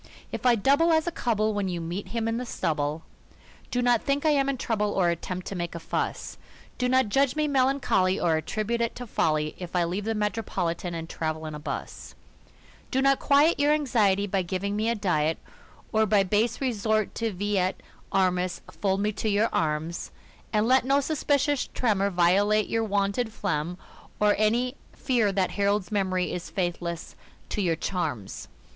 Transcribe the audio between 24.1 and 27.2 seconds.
or Any fear that Harold's memory is faithless